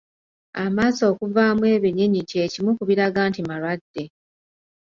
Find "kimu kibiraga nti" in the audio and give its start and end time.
2.53-3.41